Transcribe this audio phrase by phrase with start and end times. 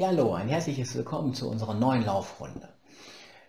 [0.00, 2.68] Ja, hallo, ein herzliches Willkommen zu unserer neuen Laufrunde.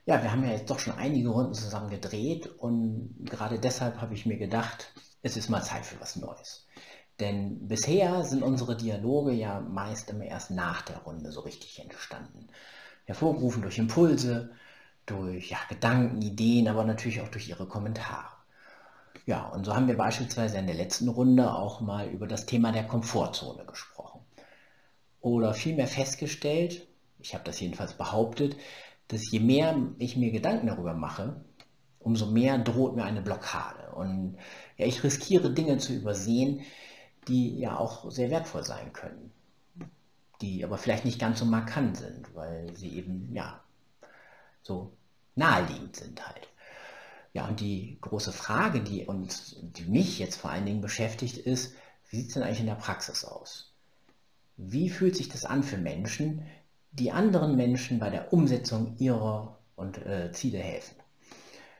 [0.08, 4.16] Ja, wir haben ja jetzt doch schon einige Runden zusammen gedreht und gerade deshalb habe
[4.16, 4.92] ich mir gedacht,
[5.22, 6.66] es ist mal Zeit für was Neues.
[7.20, 12.48] Denn bisher sind unsere Dialoge ja meist immer erst nach der Runde so richtig entstanden.
[13.06, 14.50] Hervorgerufen durch Impulse,
[15.06, 18.32] durch ja, Gedanken, Ideen, aber natürlich auch durch Ihre Kommentare.
[19.28, 22.72] Ja, und so haben wir beispielsweise in der letzten Runde auch mal über das Thema
[22.72, 24.00] der Komfortzone gesprochen
[25.22, 26.88] oder vielmehr festgestellt,
[27.20, 28.56] ich habe das jedenfalls behauptet,
[29.08, 31.44] dass je mehr ich mir Gedanken darüber mache,
[32.00, 33.92] umso mehr droht mir eine Blockade.
[33.94, 34.38] Und
[34.78, 36.62] ja, ich riskiere Dinge zu übersehen,
[37.28, 39.32] die ja auch sehr wertvoll sein können,
[40.42, 43.62] die aber vielleicht nicht ganz so markant sind, weil sie eben ja
[44.64, 44.94] so
[45.36, 46.48] naheliegend sind halt.
[47.34, 51.76] Ja, und die große Frage, die uns, die mich jetzt vor allen Dingen beschäftigt, ist,
[52.10, 53.69] wie sieht es denn eigentlich in der Praxis aus?
[54.62, 56.44] Wie fühlt sich das an für Menschen,
[56.92, 60.96] die anderen Menschen bei der Umsetzung ihrer und, äh, Ziele helfen?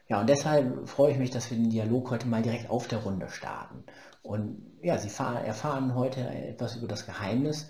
[0.08, 3.00] Ja, und deshalb freue ich mich, dass wir den Dialog heute mal direkt auf der
[3.00, 3.84] Runde starten.
[4.24, 7.70] Und ja, Sie erfahren heute etwas über das Geheimnis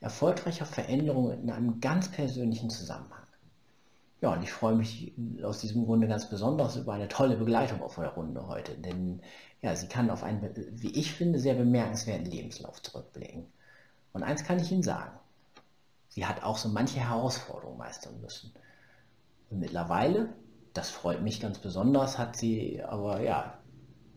[0.00, 3.26] erfolgreicher Veränderungen in einem ganz persönlichen Zusammenhang.
[4.20, 7.94] Ja, und ich freue mich aus diesem Grunde ganz besonders über eine tolle Begleitung auf
[7.94, 9.22] der Runde heute, denn
[9.62, 13.46] ja, sie kann auf einen, wie ich finde, sehr bemerkenswerten Lebenslauf zurückblicken.
[14.12, 15.12] Und eins kann ich Ihnen sagen,
[16.08, 18.52] sie hat auch so manche Herausforderungen meistern müssen.
[19.50, 20.32] Und mittlerweile,
[20.74, 23.58] das freut mich ganz besonders, hat sie aber ja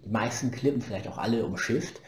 [0.04, 2.02] die meisten Klippen, vielleicht auch alle umschifft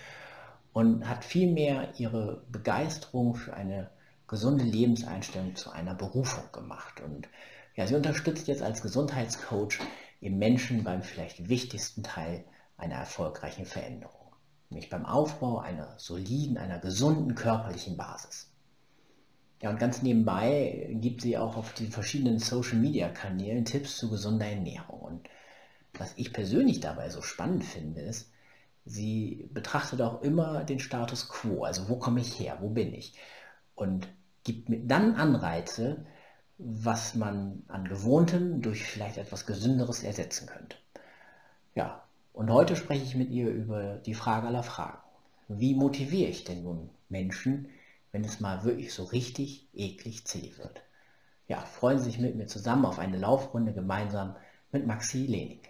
[0.73, 3.89] und hat vielmehr ihre Begeisterung für eine
[4.27, 7.01] gesunde Lebenseinstellung zu einer Berufung gemacht.
[7.01, 7.29] Und
[7.75, 9.79] ja, sie unterstützt jetzt als Gesundheitscoach
[10.19, 12.43] im Menschen beim vielleicht wichtigsten Teil
[12.77, 14.24] einer erfolgreichen Veränderung
[14.69, 18.49] nämlich beim Aufbau einer soliden, einer gesunden körperlichen Basis.
[19.61, 24.99] Ja, und ganz nebenbei gibt sie auch auf den verschiedenen Social-Media-Kanälen Tipps zu gesunder Ernährung.
[24.99, 25.29] Und
[25.93, 28.29] was ich persönlich dabei so spannend finde, ist,
[28.85, 33.13] sie betrachtet auch immer den Status quo, also wo komme ich her, wo bin ich,
[33.75, 34.07] und
[34.43, 36.05] gibt mir dann Anreize,
[36.57, 40.77] was man an Gewohntem durch vielleicht etwas Gesünderes ersetzen könnte.
[41.73, 42.03] Ja,
[42.35, 44.99] und heute spreche ich mit ihr über die Frage aller Fragen.
[45.47, 47.69] Wie motiviere ich denn nun Menschen,
[48.11, 50.83] wenn es mal wirklich so richtig eklig zäh wird?
[51.47, 54.35] Ja, freuen Sie sich mit mir zusammen auf eine Laufrunde gemeinsam
[54.71, 55.69] mit Maxi Lenig.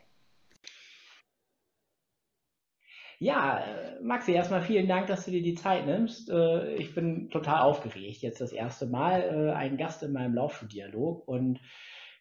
[3.20, 6.30] Ja, äh, Maxi, erstmal vielen Dank, dass du dir die Zeit nimmst.
[6.30, 8.22] Äh, ich bin total aufgeregt.
[8.24, 11.60] Jetzt das erste Mal äh, ein Gast in meinem Laufdialog und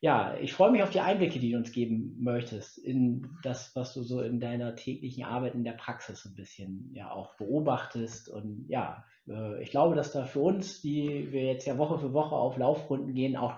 [0.04, 3.94] ja, ich freue mich auf die Einblicke, die du uns geben möchtest in das, was
[3.94, 8.28] du so in deiner täglichen Arbeit in der Praxis ein bisschen ja auch beobachtest.
[8.28, 12.12] Und ja, äh, ich glaube, dass da für uns, die wir jetzt ja Woche für
[12.12, 13.54] Woche auf Laufrunden gehen, auch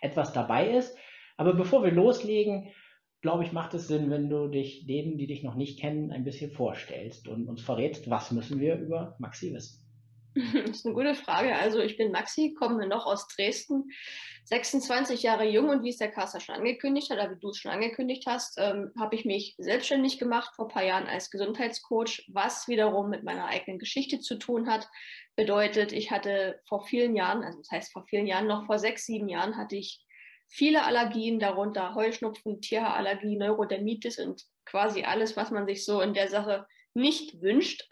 [0.00, 0.96] etwas dabei ist.
[1.36, 2.68] Aber bevor wir loslegen,
[3.20, 6.24] glaube ich, macht es Sinn, wenn du dich denen, die dich noch nicht kennen, ein
[6.24, 9.79] bisschen vorstellst und uns verrätst, was müssen wir über Maxi wissen.
[10.64, 11.54] Das ist eine gute Frage.
[11.56, 13.90] Also ich bin Maxi, komme noch aus Dresden,
[14.44, 17.58] 26 Jahre jung und wie es der Kassa schon angekündigt hat, oder wie du es
[17.58, 22.24] schon angekündigt hast, ähm, habe ich mich selbstständig gemacht vor ein paar Jahren als Gesundheitscoach,
[22.28, 24.88] was wiederum mit meiner eigenen Geschichte zu tun hat.
[25.36, 29.06] Bedeutet, ich hatte vor vielen Jahren, also das heißt vor vielen Jahren, noch vor sechs,
[29.06, 30.04] sieben Jahren hatte ich
[30.48, 36.28] viele Allergien, darunter Heuschnupfen, Tierhaarallergie, Neurodermitis und quasi alles, was man sich so in der
[36.28, 37.88] Sache nicht wünscht.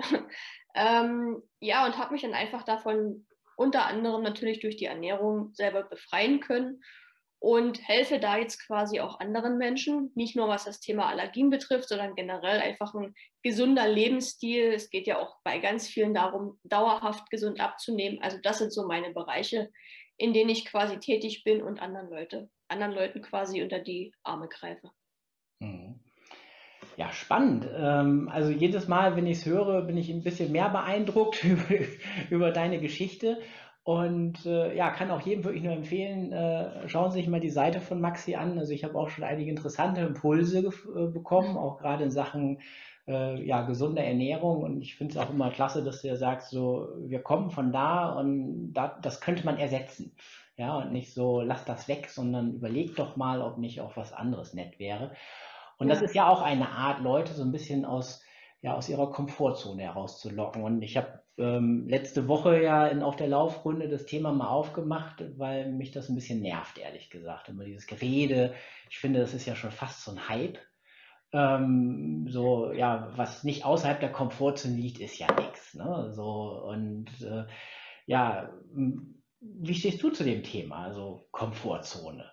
[0.75, 5.83] Ähm, ja, und habe mich dann einfach davon unter anderem natürlich durch die Ernährung selber
[5.83, 6.81] befreien können
[7.41, 11.89] und helfe da jetzt quasi auch anderen Menschen, nicht nur was das Thema Allergien betrifft,
[11.89, 14.73] sondern generell einfach ein gesunder Lebensstil.
[14.73, 18.21] Es geht ja auch bei ganz vielen darum, dauerhaft gesund abzunehmen.
[18.23, 19.71] Also das sind so meine Bereiche,
[20.17, 24.49] in denen ich quasi tätig bin und anderen Leute, anderen Leuten quasi unter die Arme
[24.49, 24.91] greife.
[25.61, 26.01] Mhm.
[26.97, 27.69] Ja, spannend.
[27.77, 31.63] Ähm, also jedes Mal, wenn ich es höre, bin ich ein bisschen mehr beeindruckt über,
[32.31, 33.39] über deine Geschichte.
[33.85, 37.51] Und äh, ja, kann auch jedem wirklich nur empfehlen, äh, schauen Sie sich mal die
[37.51, 38.59] Seite von Maxi an.
[38.59, 42.59] Also ich habe auch schon einige interessante Impulse äh, bekommen, auch gerade in Sachen
[43.11, 44.63] ja, gesunde Ernährung.
[44.63, 47.73] Und ich finde es auch immer klasse, dass du ja sagst, so, wir kommen von
[47.73, 50.15] da und da, das könnte man ersetzen.
[50.59, 54.13] Ja, und nicht so, lass das weg, sondern überleg doch mal, ob nicht auch was
[54.13, 55.13] anderes nett wäre.
[55.79, 55.95] Und ja.
[55.95, 58.23] das ist ja auch eine Art, Leute so ein bisschen aus,
[58.61, 60.63] ja, aus ihrer Komfortzone herauszulocken.
[60.63, 65.25] Und ich habe ähm, letzte Woche ja in, auf der Laufrunde das Thema mal aufgemacht,
[65.39, 67.49] weil mich das ein bisschen nervt, ehrlich gesagt.
[67.49, 68.55] Immer dieses Gerede.
[68.91, 70.59] Ich finde, das ist ja schon fast so ein Hype.
[71.33, 75.75] Ähm, so, ja, was nicht außerhalb der Komfortzone liegt, ist ja nichts.
[75.75, 76.11] Ne?
[76.13, 77.45] So, und äh,
[78.07, 78.51] ja,
[79.41, 82.25] wie stehst du zu dem Thema, also Komfortzone?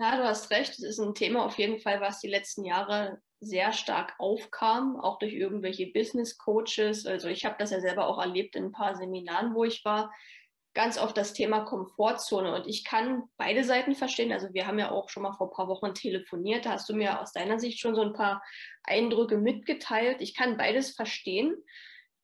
[0.00, 0.70] Ja, du hast recht.
[0.70, 5.18] Es ist ein Thema auf jeden Fall, was die letzten Jahre sehr stark aufkam, auch
[5.18, 7.04] durch irgendwelche Business Coaches.
[7.04, 10.10] Also ich habe das ja selber auch erlebt in ein paar Seminaren, wo ich war.
[10.72, 12.54] Ganz oft das Thema Komfortzone.
[12.54, 14.32] Und ich kann beide Seiten verstehen.
[14.32, 16.64] Also wir haben ja auch schon mal vor ein paar Wochen telefoniert.
[16.64, 18.42] Da hast du mir aus deiner Sicht schon so ein paar
[18.84, 20.22] Eindrücke mitgeteilt.
[20.22, 21.54] Ich kann beides verstehen.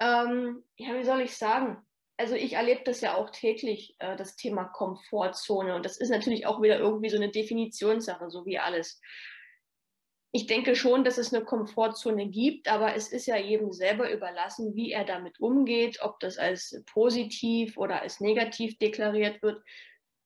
[0.00, 1.85] Ähm, ja, wie soll ich sagen?
[2.16, 5.74] Also ich erlebe das ja auch täglich, äh, das Thema Komfortzone.
[5.74, 9.00] Und das ist natürlich auch wieder irgendwie so eine Definitionssache, so wie alles.
[10.32, 14.74] Ich denke schon, dass es eine Komfortzone gibt, aber es ist ja jedem selber überlassen,
[14.74, 19.62] wie er damit umgeht, ob das als positiv oder als negativ deklariert wird.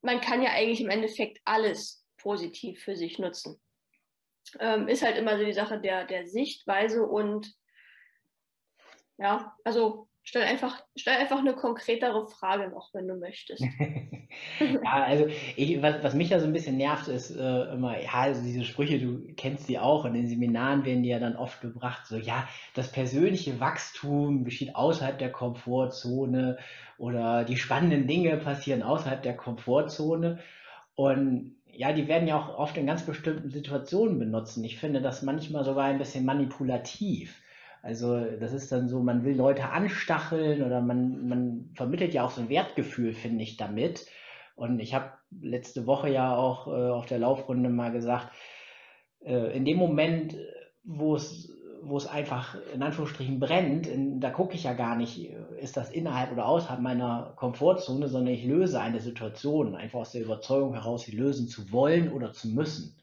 [0.03, 3.61] Man kann ja eigentlich im Endeffekt alles positiv für sich nutzen.
[4.59, 7.55] Ähm, ist halt immer so die Sache der, der Sichtweise und
[9.19, 13.65] ja, also Stell einfach, stell einfach eine konkretere Frage noch, wenn du möchtest.
[14.61, 15.27] ja, also
[15.57, 18.65] ich, was, was mich ja so ein bisschen nervt, ist äh, immer, ja, also diese
[18.65, 22.07] Sprüche, du kennst die auch, und in den Seminaren werden die ja dann oft gebracht,
[22.07, 26.59] so ja, das persönliche Wachstum besteht außerhalb der Komfortzone
[26.99, 30.39] oder die spannenden Dinge passieren außerhalb der Komfortzone.
[30.95, 34.63] Und ja, die werden ja auch oft in ganz bestimmten Situationen benutzen.
[34.65, 37.41] Ich finde das manchmal sogar ein bisschen manipulativ.
[37.83, 42.31] Also das ist dann so, man will Leute anstacheln oder man, man vermittelt ja auch
[42.31, 44.07] so ein Wertgefühl, finde ich, damit.
[44.55, 48.29] Und ich habe letzte Woche ja auch äh, auf der Laufrunde mal gesagt,
[49.25, 50.37] äh, in dem Moment,
[50.85, 55.31] wo es wo es einfach in Anführungsstrichen brennt, in, da gucke ich ja gar nicht,
[55.61, 60.23] ist das innerhalb oder außerhalb meiner Komfortzone, sondern ich löse eine Situation einfach aus der
[60.23, 62.97] Überzeugung heraus, sie lösen zu wollen oder zu müssen.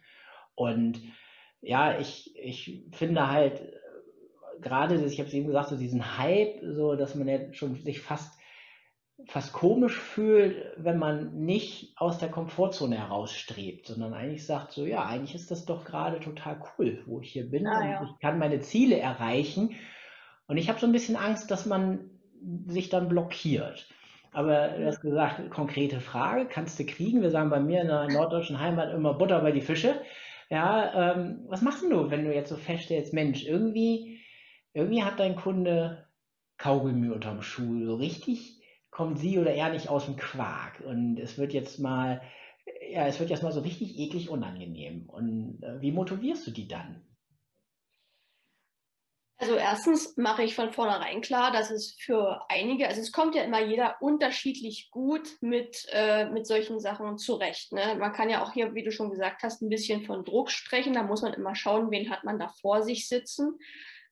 [0.56, 1.02] Und
[1.62, 3.62] ja, ich, ich finde halt,
[4.62, 8.02] gerade, ich habe es eben gesagt, so diesen Hype, so dass man ja schon sich
[8.02, 8.38] fast
[9.26, 15.06] fast komisch fühlt, wenn man nicht aus der Komfortzone herausstrebt, sondern eigentlich sagt so, ja,
[15.06, 18.04] eigentlich ist das doch gerade total cool, wo ich hier bin ah, und ja.
[18.04, 19.76] ich kann meine Ziele erreichen.
[20.48, 22.12] Und ich habe so ein bisschen Angst, dass man
[22.68, 23.90] sich dann blockiert.
[24.32, 27.22] Aber du hast gesagt, konkrete Frage kannst du kriegen.
[27.22, 30.00] Wir sagen bei mir in der norddeutschen Heimat immer Butter bei die Fische.
[30.50, 34.20] Ja, ähm, was machst du, wenn du jetzt so feststellst, Mensch, irgendwie
[34.78, 36.08] irgendwie hat dein Kunde
[36.58, 37.84] Kaugummi unterm Schuh.
[37.86, 40.82] So richtig kommt sie oder er nicht aus dem Quark.
[40.82, 42.22] Und es wird jetzt mal,
[42.92, 45.10] ja, es wird jetzt mal so richtig eklig unangenehm.
[45.10, 47.04] Und äh, wie motivierst du die dann?
[49.40, 53.44] Also erstens mache ich von vornherein klar, dass es für einige, also es kommt ja
[53.44, 57.72] immer jeder unterschiedlich gut mit, äh, mit solchen Sachen zurecht.
[57.72, 57.96] Ne?
[58.00, 60.94] Man kann ja auch hier, wie du schon gesagt hast, ein bisschen von Druck sprechen.
[60.94, 63.60] Da muss man immer schauen, wen hat man da vor sich sitzen.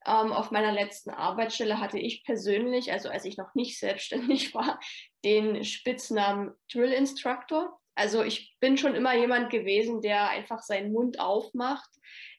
[0.07, 4.79] Ähm, auf meiner letzten Arbeitsstelle hatte ich persönlich, also als ich noch nicht selbstständig war,
[5.23, 7.79] den Spitznamen Drill Instructor.
[7.95, 11.89] Also ich bin schon immer jemand gewesen, der einfach seinen Mund aufmacht.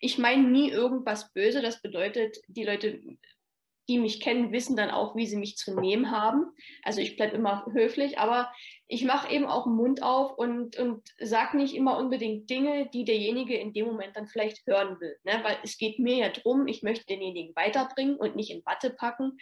[0.01, 1.63] Ich meine nie irgendwas böse.
[1.63, 3.01] Das bedeutet, die Leute
[3.89, 6.47] die mich kennen, wissen dann auch, wie sie mich zu nehmen haben.
[6.83, 8.53] Also ich bleibe immer höflich, aber
[8.89, 13.05] ich mache eben auch den Mund auf und, und sage nicht immer unbedingt Dinge, die
[13.05, 15.17] derjenige in dem Moment dann vielleicht hören will.
[15.25, 15.41] Ne?
[15.43, 19.39] Weil es geht mir ja darum, ich möchte denjenigen weiterbringen und nicht in Watte packen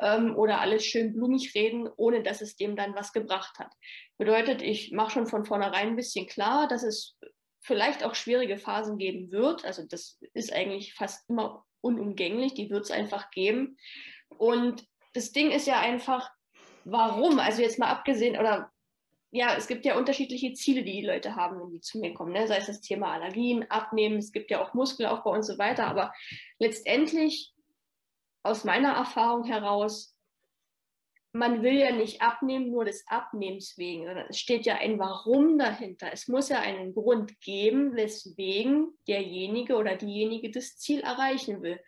[0.00, 3.72] ähm, oder alles schön blumig reden, ohne dass es dem dann was gebracht hat.
[4.18, 7.18] Bedeutet, ich mache schon von vornherein ein bisschen klar, dass es
[7.60, 9.64] vielleicht auch schwierige Phasen geben wird.
[9.64, 13.78] Also das ist eigentlich fast immer unumgänglich, die wird es einfach geben.
[14.38, 16.30] Und das Ding ist ja einfach,
[16.84, 17.38] warum?
[17.38, 18.70] Also jetzt mal abgesehen, oder
[19.30, 22.32] ja, es gibt ja unterschiedliche Ziele, die die Leute haben, wenn die zu mir kommen.
[22.32, 22.46] Ne?
[22.46, 25.86] Sei es das Thema Allergien, Abnehmen, es gibt ja auch Muskelaufbau und so weiter.
[25.86, 26.12] Aber
[26.58, 27.52] letztendlich,
[28.42, 30.15] aus meiner Erfahrung heraus,
[31.32, 35.58] man will ja nicht abnehmen, nur des Abnehmens wegen, sondern es steht ja ein Warum
[35.58, 36.10] dahinter.
[36.12, 41.78] Es muss ja einen Grund geben, weswegen derjenige oder diejenige das Ziel erreichen will.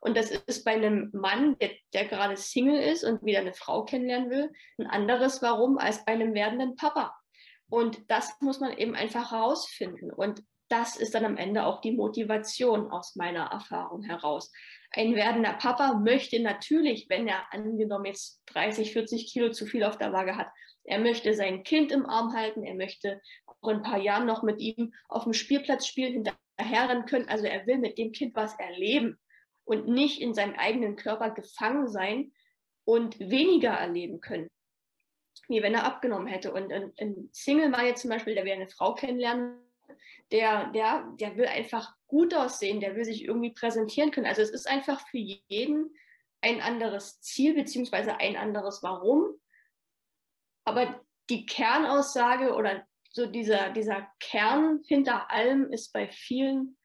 [0.00, 3.84] Und das ist bei einem Mann, der, der gerade Single ist und wieder eine Frau
[3.84, 7.14] kennenlernen will, ein anderes Warum als bei einem werdenden Papa.
[7.70, 10.10] Und das muss man eben einfach herausfinden.
[10.12, 14.52] Und das ist dann am Ende auch die Motivation aus meiner Erfahrung heraus.
[14.90, 19.98] Ein werdender Papa möchte natürlich, wenn er angenommen jetzt 30, 40 Kilo zu viel auf
[19.98, 20.48] der Waage hat,
[20.84, 24.42] er möchte sein Kind im Arm halten, er möchte auch in ein paar Jahren noch
[24.42, 27.28] mit ihm auf dem Spielplatz spielen, hinterherrennen können.
[27.28, 29.18] Also er will mit dem Kind was erleben
[29.64, 32.32] und nicht in seinem eigenen Körper gefangen sein
[32.84, 34.48] und weniger erleben können,
[35.48, 36.54] wie wenn er abgenommen hätte.
[36.54, 39.60] Und ein, Single-Mann jetzt zum Beispiel, der will eine Frau kennenlernen,
[40.32, 44.26] der, der, der will einfach gut aussehen, der will sich irgendwie präsentieren können.
[44.26, 45.94] Also es ist einfach für jeden
[46.40, 49.34] ein anderes Ziel beziehungsweise ein anderes Warum.
[50.64, 51.00] Aber
[51.30, 56.76] die Kernaussage oder so dieser, dieser Kern hinter allem ist bei vielen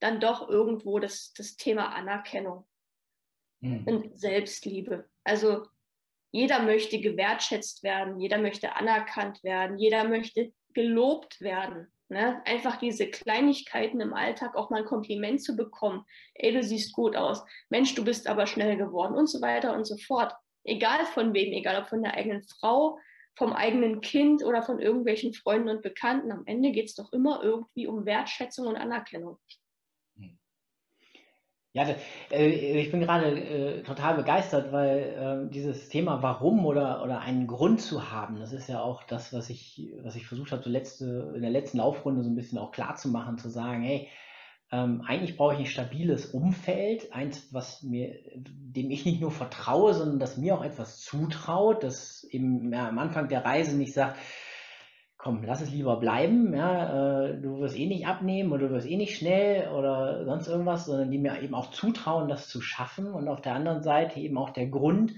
[0.00, 2.66] dann doch irgendwo das, das Thema Anerkennung
[3.60, 3.84] mhm.
[3.86, 5.08] und Selbstliebe.
[5.24, 5.66] Also
[6.32, 11.92] jeder möchte gewertschätzt werden, jeder möchte anerkannt werden, jeder möchte gelobt werden.
[12.12, 12.42] Ne?
[12.44, 16.04] Einfach diese Kleinigkeiten im Alltag auch mal ein Kompliment zu bekommen.
[16.34, 17.42] Ey, du siehst gut aus.
[17.70, 20.34] Mensch, du bist aber schnell geworden und so weiter und so fort.
[20.62, 22.98] Egal von wem, egal ob von der eigenen Frau,
[23.38, 26.32] vom eigenen Kind oder von irgendwelchen Freunden und Bekannten.
[26.32, 29.38] Am Ende geht es doch immer irgendwie um Wertschätzung und Anerkennung.
[31.74, 31.86] Ja,
[32.30, 37.46] äh, ich bin gerade äh, total begeistert, weil äh, dieses Thema Warum oder, oder einen
[37.46, 40.68] Grund zu haben, das ist ja auch das, was ich, was ich versucht habe, so
[40.68, 44.08] letzte, in der letzten Laufrunde so ein bisschen auch klar zu machen, zu sagen, hey,
[44.70, 49.94] ähm, eigentlich brauche ich ein stabiles Umfeld, eins, was mir, dem ich nicht nur vertraue,
[49.94, 54.18] sondern das mir auch etwas zutraut, das eben ja, am Anfang der Reise nicht sagt,
[55.22, 58.88] komm, lass es lieber bleiben, ja, äh, du wirst eh nicht abnehmen oder du wirst
[58.88, 63.06] eh nicht schnell oder sonst irgendwas, sondern die mir eben auch zutrauen, das zu schaffen
[63.06, 65.14] und auf der anderen Seite eben auch der Grund,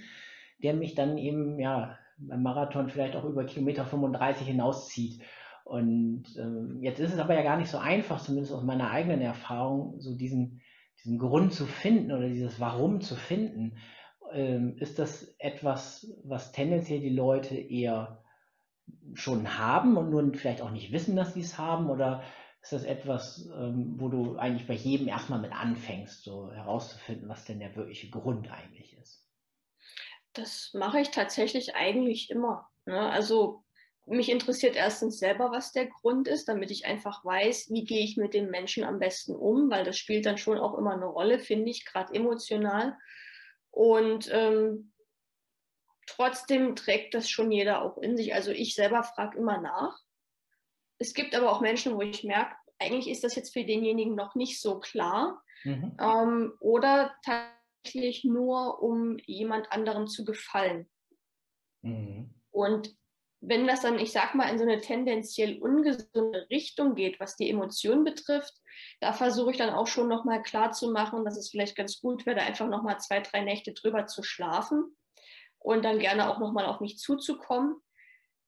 [0.63, 5.23] der mich dann eben, ja, beim Marathon vielleicht auch über Kilometer 35 hinauszieht.
[5.65, 9.23] Und ähm, jetzt ist es aber ja gar nicht so einfach, zumindest aus meiner eigenen
[9.23, 10.61] Erfahrung, so diesen,
[11.03, 13.79] diesen Grund zu finden oder dieses Warum zu finden.
[14.35, 18.24] Ähm, ist das etwas, was tendenziell die Leute eher
[19.15, 21.91] schon haben und nur vielleicht auch nicht wissen, dass sie es haben?
[21.91, 22.23] Oder
[22.63, 27.45] ist das etwas, ähm, wo du eigentlich bei jedem erstmal mit anfängst, so herauszufinden, was
[27.45, 29.23] denn der wirkliche Grund eigentlich ist?
[30.33, 32.69] Das mache ich tatsächlich eigentlich immer.
[32.87, 32.99] Ne?
[32.99, 33.65] Also
[34.07, 38.17] mich interessiert erstens selber, was der Grund ist, damit ich einfach weiß, wie gehe ich
[38.17, 41.39] mit dem Menschen am besten um, weil das spielt dann schon auch immer eine Rolle,
[41.39, 42.97] finde ich, gerade emotional.
[43.71, 44.93] Und ähm,
[46.07, 48.35] trotzdem trägt das schon jeder auch in sich.
[48.35, 49.99] Also ich selber frage immer nach.
[50.99, 54.35] Es gibt aber auch Menschen, wo ich merke, eigentlich ist das jetzt für denjenigen noch
[54.35, 55.43] nicht so klar.
[55.65, 55.97] Mhm.
[56.01, 60.89] Ähm, oder tatsächlich nur, um jemand anderem zu gefallen.
[61.83, 62.35] Mhm.
[62.51, 62.95] Und
[63.41, 67.51] wenn das dann, ich sag mal, in so eine tendenziell ungesunde Richtung geht, was die
[67.51, 68.55] Emotionen betrifft,
[69.01, 72.25] da versuche ich dann auch schon nochmal klar zu machen, dass es vielleicht ganz gut
[72.25, 74.97] wäre, einfach nochmal zwei, drei Nächte drüber zu schlafen
[75.65, 77.77] und dann gerne auch nochmal auf mich zuzukommen.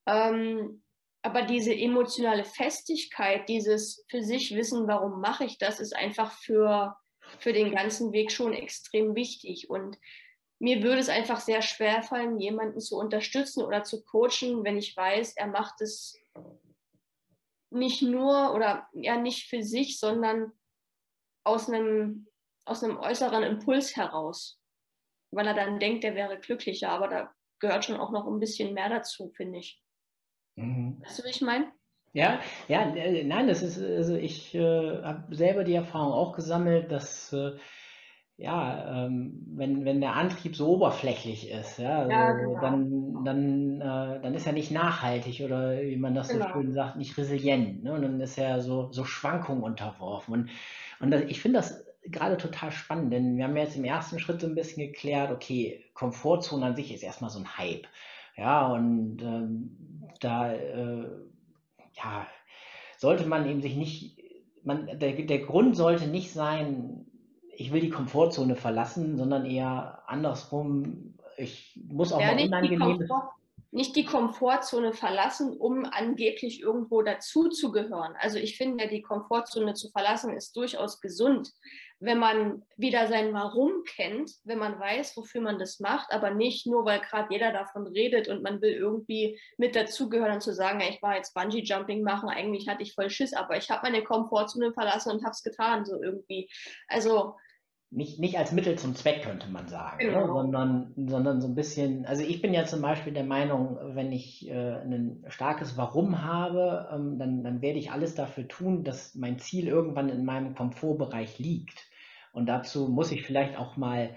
[0.06, 0.82] Ähm,
[1.22, 6.94] aber diese emotionale Festigkeit, dieses für sich wissen, warum mache ich das, ist einfach für,
[7.38, 9.70] für den ganzen Weg schon extrem wichtig.
[9.70, 9.98] Und
[10.58, 14.94] mir würde es einfach sehr schwer fallen, jemanden zu unterstützen oder zu coachen, wenn ich
[14.94, 16.20] weiß, er macht es
[17.70, 20.52] nicht nur oder ja nicht für sich, sondern
[21.44, 22.28] aus einem,
[22.66, 24.60] aus einem äußeren Impuls heraus,
[25.30, 26.90] weil er dann denkt, er wäre glücklicher.
[26.90, 29.82] Aber da gehört schon auch noch ein bisschen mehr dazu, finde ich.
[30.56, 31.00] Mhm.
[31.02, 31.66] Weißt du, wie ich meine?
[32.12, 36.90] Ja, ja, äh, nein, das ist, also ich äh, habe selber die Erfahrung auch gesammelt,
[36.90, 37.58] dass äh,
[38.38, 42.60] ja, ähm, wenn, wenn der Antrieb so oberflächlich ist, ja, also ja genau.
[42.60, 46.46] dann, dann, äh, dann ist er nicht nachhaltig oder wie man das genau.
[46.46, 47.82] so schön sagt, nicht resilient.
[47.82, 47.92] Ne?
[47.92, 50.34] Und dann ist er so, so Schwankungen unterworfen.
[50.34, 50.50] Und,
[51.00, 54.40] und das, ich finde das gerade total spannend, denn wir haben jetzt im ersten Schritt
[54.40, 57.86] so ein bisschen geklärt, okay, Komfortzone an sich ist erstmal so ein Hype.
[58.36, 61.08] Ja, und ähm, da äh,
[61.94, 62.26] ja,
[62.98, 64.18] sollte man eben sich nicht,
[64.62, 67.06] man, der, der Grund sollte nicht sein,
[67.54, 73.08] ich will die Komfortzone verlassen, sondern eher andersrum, ich muss auch ja, mal unangenehm
[73.76, 78.14] nicht die Komfortzone verlassen, um angeblich irgendwo dazuzugehören.
[78.18, 81.52] Also ich finde, ja, die Komfortzone zu verlassen ist durchaus gesund,
[82.00, 86.66] wenn man wieder sein Warum kennt, wenn man weiß, wofür man das macht, aber nicht
[86.66, 90.80] nur, weil gerade jeder davon redet und man will irgendwie mit dazugehören und zu sagen,
[90.80, 94.02] ich war jetzt Bungee Jumping machen, eigentlich hatte ich voll Schiss, aber ich habe meine
[94.02, 96.48] Komfortzone verlassen und habe es getan, so irgendwie.
[96.88, 97.36] Also
[97.90, 100.12] nicht, nicht als Mittel zum Zweck, könnte man sagen, ne?
[100.12, 100.26] genau.
[100.26, 100.32] ne?
[100.32, 104.48] sondern, sondern so ein bisschen, also ich bin ja zum Beispiel der Meinung, wenn ich
[104.48, 109.38] äh, ein starkes Warum habe, ähm, dann, dann werde ich alles dafür tun, dass mein
[109.38, 111.86] Ziel irgendwann in meinem Komfortbereich liegt.
[112.32, 114.10] Und dazu muss ich vielleicht auch mal,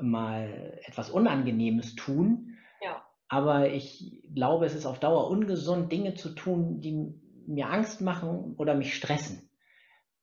[0.00, 2.56] mal etwas Unangenehmes tun.
[2.82, 3.02] Ja.
[3.28, 7.14] Aber ich glaube, es ist auf Dauer ungesund, Dinge zu tun, die
[7.46, 9.48] mir Angst machen oder mich stressen.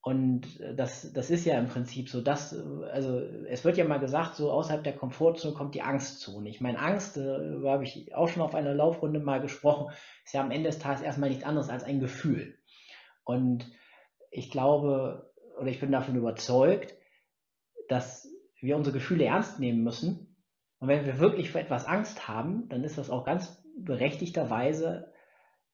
[0.01, 2.53] Und äh, das, das ist ja im Prinzip so, dass,
[2.91, 6.49] also es wird ja mal gesagt, so außerhalb der Komfortzone kommt die Angstzone.
[6.49, 10.33] Ich meine, Angst, äh, darüber habe ich auch schon auf einer Laufrunde mal gesprochen, ist
[10.33, 12.57] ja am Ende des Tages erstmal nichts anderes als ein Gefühl.
[13.23, 13.69] Und
[14.31, 16.95] ich glaube, oder ich bin davon überzeugt,
[17.89, 18.27] dass
[18.61, 20.37] wir unsere Gefühle ernst nehmen müssen.
[20.79, 25.11] Und wenn wir wirklich vor etwas Angst haben, dann ist das auch ganz berechtigterweise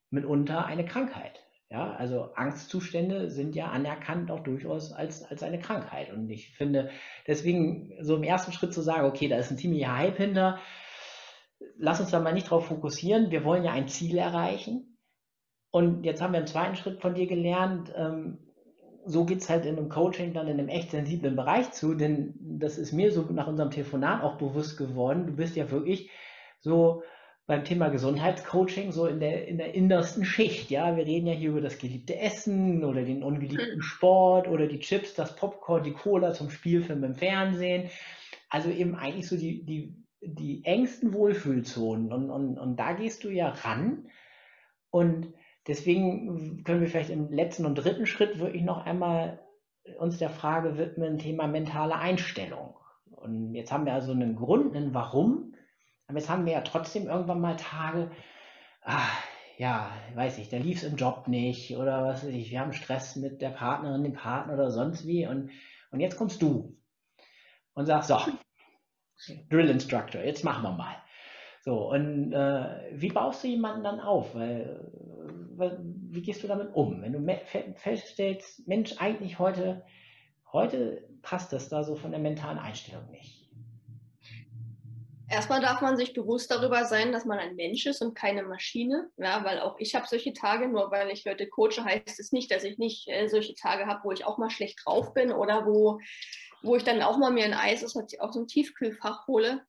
[0.09, 1.44] mitunter eine Krankheit.
[1.71, 6.13] Ja, also Angstzustände sind ja anerkannt auch durchaus als, als eine Krankheit.
[6.13, 6.91] Und ich finde,
[7.27, 10.59] deswegen so im ersten Schritt zu sagen, okay, da ist ein ziemlicher Hype hinter,
[11.77, 13.31] lass uns da mal nicht drauf fokussieren.
[13.31, 14.97] Wir wollen ja ein Ziel erreichen.
[15.71, 18.37] Und jetzt haben wir im zweiten Schritt von dir gelernt, ähm,
[19.05, 22.33] so geht es halt in einem Coaching dann in einem echt sensiblen Bereich zu, denn
[22.39, 25.27] das ist mir so nach unserem Telefonat auch bewusst geworden.
[25.27, 26.09] Du bist ja wirklich
[26.59, 27.03] so
[27.47, 30.71] beim Thema Gesundheitscoaching so in der, in der innersten Schicht.
[30.71, 34.79] Ja, wir reden ja hier über das geliebte Essen oder den ungeliebten Sport oder die
[34.79, 37.89] Chips, das Popcorn, die Cola zum Spielfilm im Fernsehen.
[38.49, 42.11] Also eben eigentlich so die, die, die engsten Wohlfühlzonen.
[42.11, 44.07] Und, und, und da gehst du ja ran.
[44.89, 45.31] Und
[45.67, 49.39] deswegen können wir vielleicht im letzten und dritten Schritt wirklich noch einmal
[49.99, 52.75] uns der Frage widmen, Thema mentale Einstellung.
[53.11, 55.54] Und jetzt haben wir also einen Grund, einen Warum
[56.07, 58.11] aber jetzt haben wir ja trotzdem irgendwann mal Tage,
[58.81, 59.23] ach,
[59.57, 62.73] ja, weiß ich, da lief es im Job nicht oder was weiß ich, wir haben
[62.73, 65.51] Stress mit der Partnerin, dem Partner oder sonst wie und,
[65.91, 66.77] und jetzt kommst du
[67.73, 68.17] und sagst, so,
[69.49, 70.95] Drill Instructor, jetzt machen wir mal.
[71.61, 74.35] So, und äh, wie baust du jemanden dann auf?
[74.35, 74.91] Weil,
[75.55, 77.01] weil, wie gehst du damit um?
[77.01, 79.83] Wenn du feststellst, Mensch, eigentlich heute,
[80.51, 83.44] heute passt das da so von der mentalen Einstellung nicht.
[85.29, 89.09] Erstmal darf man sich bewusst darüber sein, dass man ein Mensch ist und keine Maschine.
[89.17, 92.51] Ja, weil auch ich habe solche Tage, nur weil ich Leute coache, heißt es nicht,
[92.51, 95.65] dass ich nicht äh, solche Tage habe, wo ich auch mal schlecht drauf bin oder
[95.65, 95.99] wo,
[96.61, 99.65] wo ich dann auch mal mir ein Eis aus, aus dem Tiefkühlfach hole.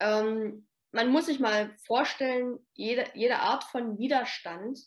[0.00, 4.78] Ähm, man muss sich mal vorstellen, jede, jede Art von Widerstand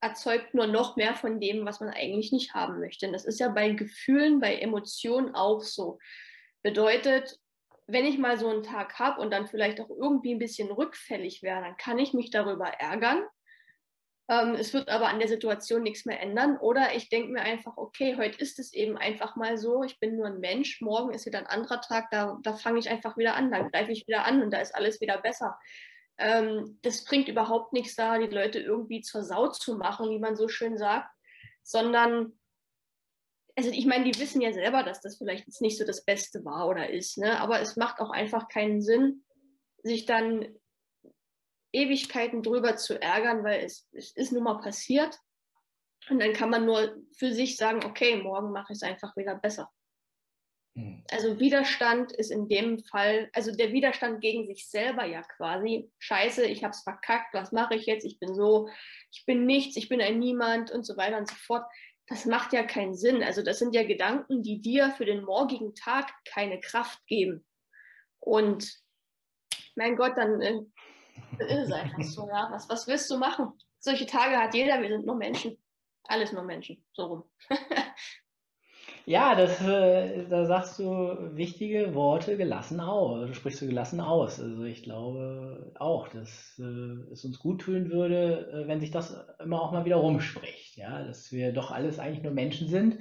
[0.00, 3.06] erzeugt nur noch mehr von dem, was man eigentlich nicht haben möchte.
[3.06, 5.98] Und das ist ja bei Gefühlen, bei Emotionen auch so.
[6.62, 7.38] Bedeutet,
[7.86, 11.42] wenn ich mal so einen Tag habe und dann vielleicht auch irgendwie ein bisschen rückfällig
[11.42, 13.22] wäre, dann kann ich mich darüber ärgern.
[14.28, 16.58] Ähm, es wird aber an der Situation nichts mehr ändern.
[16.58, 20.16] Oder ich denke mir einfach, okay, heute ist es eben einfach mal so, ich bin
[20.16, 23.36] nur ein Mensch, morgen ist wieder ein anderer Tag, da, da fange ich einfach wieder
[23.36, 25.56] an, dann greife ich wieder an und da ist alles wieder besser.
[26.18, 30.34] Ähm, das bringt überhaupt nichts da, die Leute irgendwie zur Sau zu machen, wie man
[30.34, 31.08] so schön sagt,
[31.62, 32.32] sondern
[33.56, 36.44] also ich meine, die wissen ja selber, dass das vielleicht jetzt nicht so das Beste
[36.44, 37.40] war oder ist, ne?
[37.40, 39.24] aber es macht auch einfach keinen Sinn,
[39.82, 40.46] sich dann
[41.72, 45.18] Ewigkeiten drüber zu ärgern, weil es, es ist nun mal passiert.
[46.08, 49.34] Und dann kann man nur für sich sagen, okay, morgen mache ich es einfach wieder
[49.34, 49.70] besser.
[50.76, 51.02] Hm.
[51.10, 56.44] Also Widerstand ist in dem Fall, also der Widerstand gegen sich selber ja quasi, scheiße,
[56.46, 58.04] ich habe es verkackt, was mache ich jetzt?
[58.04, 58.68] Ich bin so,
[59.10, 61.64] ich bin nichts, ich bin ein Niemand und so weiter und so fort
[62.06, 63.22] das macht ja keinen Sinn.
[63.22, 67.44] Also das sind ja Gedanken, die dir für den morgigen Tag keine Kraft geben.
[68.20, 68.80] Und
[69.74, 70.60] mein Gott, dann äh,
[71.38, 72.48] ist es einfach so, ja.
[72.50, 73.52] Was, was willst du machen?
[73.78, 75.58] Solche Tage hat jeder, wir sind nur Menschen.
[76.04, 77.30] Alles nur Menschen, so rum.
[79.08, 83.28] Ja, das, äh, da sagst du wichtige Worte gelassen aus.
[83.28, 84.40] Du sprichst du gelassen aus.
[84.40, 89.16] Also ich glaube auch, dass äh, es uns gut tun würde, äh, wenn sich das
[89.38, 90.76] immer auch mal wieder rumspricht.
[90.76, 92.98] Ja, dass wir doch alles eigentlich nur Menschen sind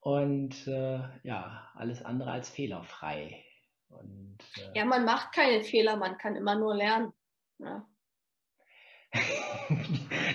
[0.00, 3.42] und äh, ja, alles andere als fehlerfrei.
[3.88, 7.14] Und, äh, ja, man macht keine Fehler, man kann immer nur lernen.
[7.58, 7.88] Ja.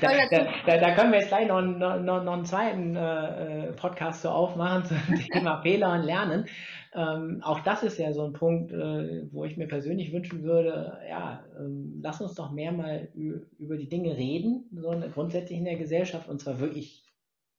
[0.02, 4.24] Da, da, da, können wir jetzt gleich noch, noch, noch einen zweiten äh, äh Podcast
[4.24, 6.46] so aufmachen zum Thema Fehler und Lernen.
[6.94, 10.98] Ähm, auch das ist ja so ein Punkt, äh, wo ich mir persönlich wünschen würde,
[11.10, 15.78] ja, ähm, lass uns doch mehr mal über die Dinge reden, so grundsätzlich in der
[15.78, 17.06] Gesellschaft und zwar wirklich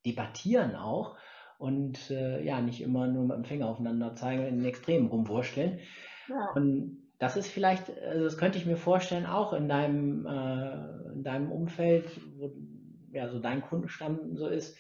[0.04, 1.16] debattieren auch
[1.58, 5.06] und äh, ja, nicht immer nur mit dem Finger aufeinander zeigen und in den Extremen
[5.06, 5.78] rumwursteln.
[6.28, 6.50] Ja.
[6.54, 11.24] Und das ist vielleicht, also das könnte ich mir vorstellen, auch in deinem, äh, in
[11.24, 12.52] deinem Umfeld, wo
[13.12, 14.76] ja so dein Kundenstamm so ist,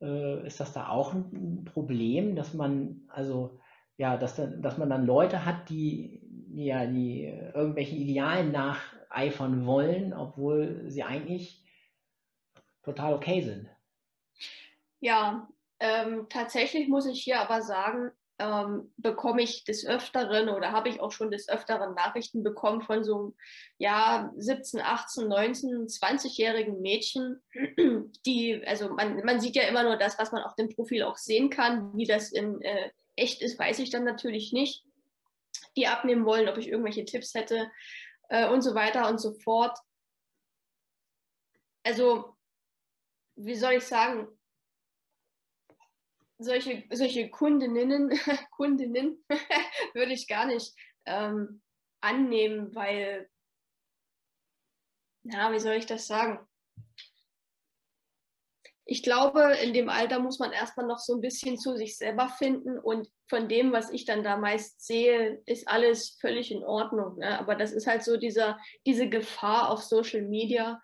[0.00, 3.60] äh, ist das da auch ein Problem, dass man, also
[3.96, 6.20] ja, dass, dass man dann Leute hat, die
[6.52, 11.64] ja, die irgendwelchen Idealen nacheifern wollen, obwohl sie eigentlich
[12.82, 13.68] total okay sind.
[15.00, 20.88] Ja, ähm, tatsächlich muss ich hier aber sagen, ähm, bekomme ich des Öfteren oder habe
[20.88, 23.34] ich auch schon des Öfteren Nachrichten bekommen von so
[23.76, 27.42] ja, 17, 18, 19, 20-jährigen Mädchen,
[28.26, 31.18] die, also man, man sieht ja immer nur das, was man auf dem Profil auch
[31.18, 31.94] sehen kann.
[31.96, 34.84] Wie das in äh, echt ist, weiß ich dann natürlich nicht.
[35.76, 37.70] Die abnehmen wollen, ob ich irgendwelche Tipps hätte
[38.30, 39.78] äh, und so weiter und so fort.
[41.82, 42.36] Also,
[43.36, 44.28] wie soll ich sagen,
[46.40, 48.10] solche, solche Kundinnen,
[48.56, 49.24] Kundinnen
[49.94, 50.74] würde ich gar nicht
[51.06, 51.62] ähm,
[52.00, 53.28] annehmen, weil
[55.24, 56.38] Ja, wie soll ich das sagen?
[58.86, 62.28] Ich glaube, in dem Alter muss man erstmal noch so ein bisschen zu sich selber
[62.28, 67.18] finden und von dem, was ich dann da meist sehe, ist alles völlig in Ordnung.
[67.18, 67.38] Ne?
[67.38, 70.82] Aber das ist halt so dieser, diese Gefahr auf Social Media,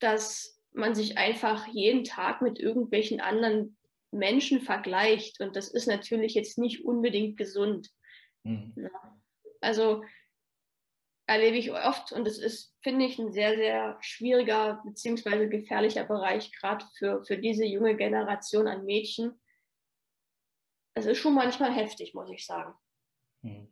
[0.00, 3.75] dass man sich einfach jeden Tag mit irgendwelchen anderen
[4.16, 5.40] Menschen vergleicht.
[5.40, 7.90] Und das ist natürlich jetzt nicht unbedingt gesund.
[8.42, 8.72] Mhm.
[8.76, 9.20] Ja.
[9.60, 10.02] Also
[11.26, 15.48] erlebe ich oft und es ist, finde ich, ein sehr, sehr schwieriger bzw.
[15.48, 19.40] gefährlicher Bereich, gerade für, für diese junge Generation an Mädchen.
[20.94, 22.74] Es ist schon manchmal heftig, muss ich sagen.
[23.42, 23.68] Hm.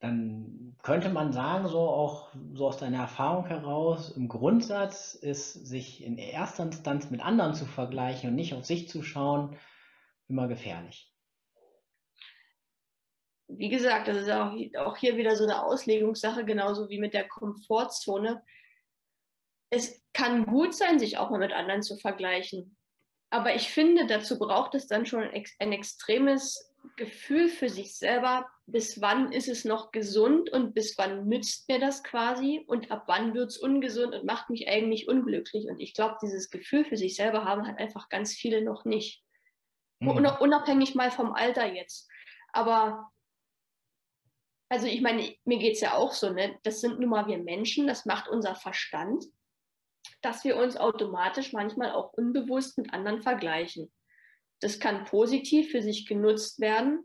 [0.00, 6.04] Dann könnte man sagen, so auch so aus deiner Erfahrung heraus, im Grundsatz ist, sich
[6.04, 9.56] in erster Instanz mit anderen zu vergleichen und nicht auf sich zu schauen,
[10.28, 11.12] immer gefährlich
[13.48, 17.26] wie gesagt, das ist auch, auch hier wieder so eine Auslegungssache, genauso wie mit der
[17.26, 18.42] Komfortzone.
[19.70, 22.76] Es kann gut sein, sich auch mal mit anderen zu vergleichen.
[23.30, 29.00] Aber ich finde, dazu braucht es dann schon ein extremes Gefühl für sich selber, bis
[29.00, 33.34] wann ist es noch gesund und bis wann nützt mir das quasi und ab wann
[33.34, 35.66] wird es ungesund und macht mich eigentlich unglücklich.
[35.68, 39.22] Und ich glaube, dieses Gefühl für sich selber haben halt einfach ganz viele noch nicht.
[40.00, 40.26] Mhm.
[40.40, 42.08] Unabhängig mal vom Alter jetzt.
[42.52, 43.10] Aber
[44.70, 46.58] also ich meine, mir geht es ja auch so, ne?
[46.62, 49.24] das sind nun mal wir Menschen, das macht unser Verstand,
[50.20, 53.90] dass wir uns automatisch manchmal auch unbewusst mit anderen vergleichen.
[54.60, 57.04] Das kann positiv für sich genutzt werden,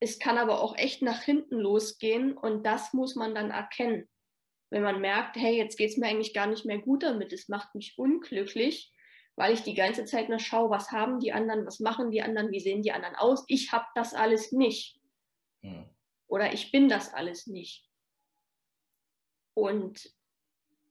[0.00, 4.08] es kann aber auch echt nach hinten losgehen und das muss man dann erkennen.
[4.70, 7.48] Wenn man merkt, hey, jetzt geht es mir eigentlich gar nicht mehr gut damit, es
[7.48, 8.92] macht mich unglücklich,
[9.36, 12.50] weil ich die ganze Zeit nur schaue, was haben die anderen, was machen die anderen,
[12.50, 13.44] wie sehen die anderen aus.
[13.46, 15.00] Ich habe das alles nicht.
[15.62, 15.88] Hm
[16.34, 17.88] oder ich bin das alles nicht.
[19.56, 20.12] Und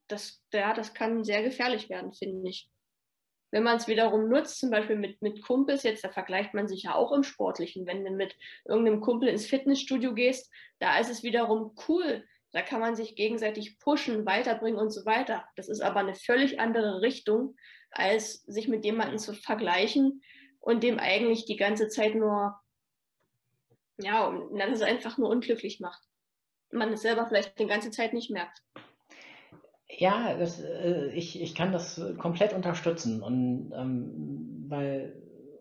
[0.08, 2.72] das, ja, das kann sehr gefährlich werden, finde ich.
[3.54, 6.82] Wenn man es wiederum nutzt, zum Beispiel mit, mit Kumpels, jetzt, da vergleicht man sich
[6.84, 7.86] ja auch im Sportlichen.
[7.86, 8.36] Wenn du mit
[8.66, 12.26] irgendeinem Kumpel ins Fitnessstudio gehst, da ist es wiederum cool.
[12.52, 15.46] Da kann man sich gegenseitig pushen, weiterbringen und so weiter.
[15.56, 17.56] Das ist aber eine völlig andere Richtung,
[17.92, 20.24] als sich mit jemandem zu vergleichen
[20.60, 22.60] und dem eigentlich die ganze Zeit nur
[24.00, 26.02] ja, dann es einfach nur unglücklich macht.
[26.72, 28.64] Man es selber vielleicht die ganze Zeit nicht merkt.
[29.98, 33.22] Ja, das, äh, ich, ich kann das komplett unterstützen.
[33.22, 35.14] Und ähm, weil,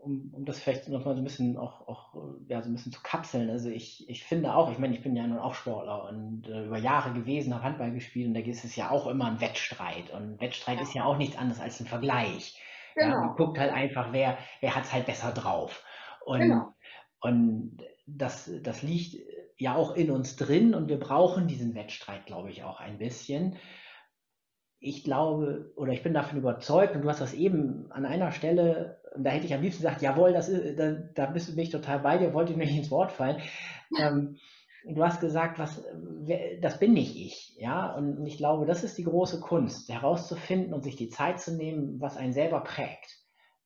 [0.02, 2.14] um, um das vielleicht nochmal so ein bisschen auch, auch
[2.48, 5.14] ja, so ein bisschen zu kapseln, also ich, ich finde auch, ich meine, ich bin
[5.14, 8.64] ja nun auch Sportler und äh, über Jahre gewesen, habe Handball gespielt und da ist
[8.64, 10.10] es ja auch immer ein Wettstreit.
[10.12, 10.82] Und Wettstreit ja.
[10.82, 12.58] ist ja auch nichts anderes als ein Vergleich.
[12.94, 13.08] Genau.
[13.08, 15.84] Ja, man guckt halt einfach, wer, wer hat es halt besser drauf.
[16.24, 16.74] Und, genau.
[17.20, 19.16] und das, das liegt
[19.58, 23.56] ja auch in uns drin und wir brauchen diesen Wettstreit, glaube ich, auch ein bisschen.
[24.84, 29.00] Ich glaube oder ich bin davon überzeugt, und du hast das eben an einer Stelle,
[29.16, 32.00] da hätte ich am liebsten gesagt, jawohl, das ist, da, da bist du mich total
[32.00, 33.40] bei dir, wollte ich nicht ins Wort fallen.
[33.98, 34.38] Ähm,
[34.84, 35.84] du hast gesagt, was,
[36.60, 40.82] das bin nicht ich, ja, und ich glaube, das ist die große Kunst, herauszufinden und
[40.82, 43.22] sich die Zeit zu nehmen, was einen selber prägt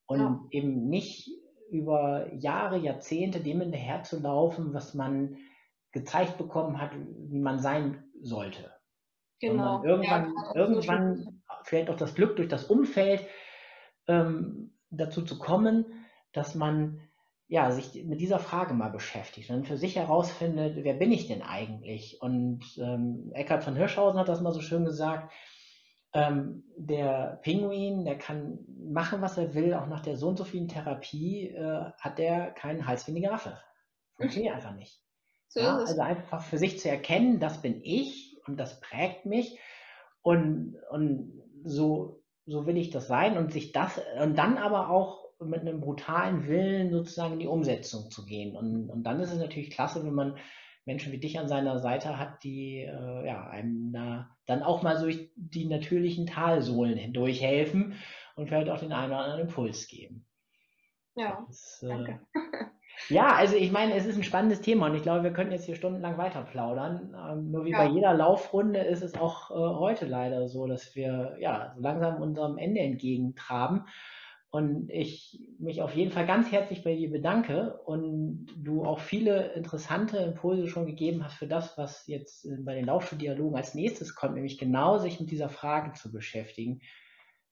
[0.07, 0.40] und ja.
[0.50, 1.31] eben nicht
[1.70, 5.37] über Jahre, Jahrzehnte dem hinterherzulaufen, was man
[5.92, 8.70] gezeigt bekommen hat, wie man sein sollte.
[9.40, 9.85] Genau.
[9.85, 11.33] irgendwann, ja, irgendwann so
[11.64, 13.27] vielleicht auch das Glück durch das Umfeld
[14.07, 17.01] ähm, dazu zu kommen, dass man
[17.49, 21.42] ja, sich mit dieser Frage mal beschäftigt und für sich herausfindet, wer bin ich denn
[21.42, 22.20] eigentlich?
[22.20, 25.33] Und ähm, Eckhard von Hirschhausen hat das mal so schön gesagt,
[26.12, 28.59] ähm, der Pinguin, der kann
[28.90, 32.51] machen, was er will, auch nach der so und so vielen Therapie äh, hat der
[32.51, 33.61] keinen Hals wie eine Giraffe.
[34.16, 35.01] Funktioniert einfach nicht.
[35.49, 39.59] So ja, also einfach für sich zu erkennen, das bin ich und das prägt mich
[40.23, 45.27] und, und so, so will ich das sein und sich das und dann aber auch
[45.41, 48.57] mit einem brutalen Willen sozusagen in die Umsetzung zu gehen.
[48.57, 50.39] Und, und dann ist es natürlich klasse, wenn man
[50.87, 54.99] Menschen wie dich an seiner Seite hat, die äh, ja, einem da dann auch mal
[55.01, 57.95] durch die natürlichen Talsohlen hindurch helfen
[58.37, 60.25] und vielleicht auch den einen oder anderen Impuls geben.
[61.17, 62.21] Ja, das, äh, danke.
[63.09, 65.67] Ja, also ich meine, es ist ein spannendes Thema und ich glaube, wir könnten jetzt
[65.67, 67.15] hier stundenlang weiter plaudern.
[67.31, 67.79] Ähm, nur wie ja.
[67.79, 72.21] bei jeder Laufrunde ist es auch äh, heute leider so, dass wir ja so langsam
[72.21, 73.85] unserem Ende entgegentraben
[74.57, 79.53] und ich mich auf jeden Fall ganz herzlich bei dir bedanke und du auch viele
[79.53, 84.35] interessante Impulse schon gegeben hast für das, was jetzt bei den Laufstudialogen als nächstes kommt,
[84.35, 86.81] nämlich genau sich mit dieser Frage zu beschäftigen.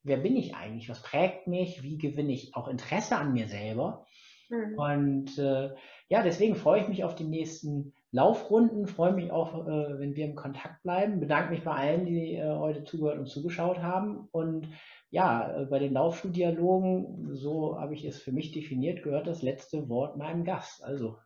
[0.01, 0.89] Wer bin ich eigentlich?
[0.89, 1.83] Was prägt mich?
[1.83, 4.05] Wie gewinne ich auch Interesse an mir selber?
[4.49, 4.77] Mhm.
[4.77, 5.73] Und äh,
[6.09, 8.87] ja, deswegen freue ich mich auf die nächsten Laufrunden.
[8.87, 11.19] Freue mich auch, äh, wenn wir im Kontakt bleiben.
[11.19, 14.27] Bedanke mich bei allen, die äh, heute zugehört und zugeschaut haben.
[14.31, 14.69] Und
[15.09, 19.89] ja, äh, bei den Laufschuhdialogen, so habe ich es für mich definiert, gehört das letzte
[19.89, 20.83] Wort meinem Gast.
[20.83, 21.17] Also,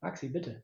[0.00, 0.62] Maxi, bitte.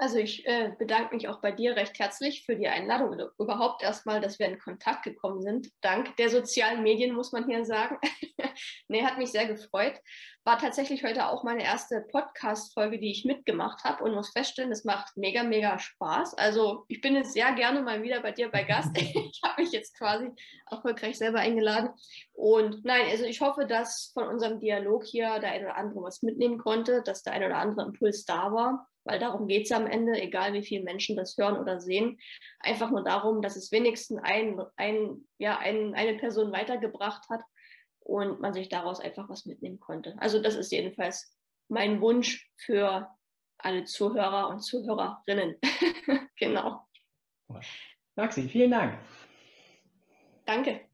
[0.00, 4.20] Also ich äh, bedanke mich auch bei dir recht herzlich für die Einladung überhaupt erstmal,
[4.20, 5.72] dass wir in Kontakt gekommen sind.
[5.80, 7.98] Dank der sozialen Medien, muss man hier sagen.
[8.88, 10.00] nee, hat mich sehr gefreut.
[10.44, 14.84] War tatsächlich heute auch meine erste Podcast-Folge, die ich mitgemacht habe und muss feststellen, es
[14.84, 16.34] macht mega, mega Spaß.
[16.34, 18.92] Also ich bin jetzt sehr gerne mal wieder bei dir bei Gast.
[18.96, 20.30] ich habe mich jetzt quasi
[20.70, 21.90] erfolgreich selber eingeladen.
[22.34, 26.22] Und nein, also ich hoffe, dass von unserem Dialog hier der eine oder andere was
[26.22, 29.86] mitnehmen konnte, dass der eine oder andere Impuls da war weil darum geht es am
[29.86, 32.20] Ende, egal wie viele Menschen das hören oder sehen.
[32.60, 37.40] Einfach nur darum, dass es wenigstens ein, ein, ja, ein, eine Person weitergebracht hat
[38.00, 40.14] und man sich daraus einfach was mitnehmen konnte.
[40.18, 41.34] Also das ist jedenfalls
[41.68, 43.08] mein Wunsch für
[43.58, 45.56] alle Zuhörer und Zuhörerinnen.
[46.36, 46.86] genau.
[48.14, 48.98] Maxi, vielen Dank.
[50.44, 50.87] Danke.